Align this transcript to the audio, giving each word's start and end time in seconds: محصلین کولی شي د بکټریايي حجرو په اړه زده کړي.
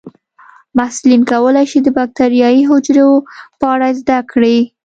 محصلین 0.77 1.21
کولی 1.31 1.65
شي 1.71 1.79
د 1.83 1.87
بکټریايي 1.97 2.61
حجرو 2.69 3.09
په 3.59 3.65
اړه 3.73 3.87
زده 3.99 4.19
کړي. 4.31 4.59